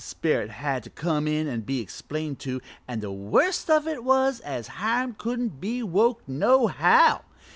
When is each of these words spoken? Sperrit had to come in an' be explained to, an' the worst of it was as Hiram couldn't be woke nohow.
Sperrit 0.03 0.49
had 0.49 0.81
to 0.85 0.89
come 0.89 1.27
in 1.27 1.47
an' 1.47 1.61
be 1.61 1.79
explained 1.79 2.39
to, 2.39 2.59
an' 2.87 3.01
the 3.01 3.11
worst 3.11 3.69
of 3.69 3.87
it 3.87 4.03
was 4.03 4.39
as 4.39 4.67
Hiram 4.67 5.13
couldn't 5.13 5.61
be 5.61 5.83
woke 5.83 6.27
nohow. 6.27 7.21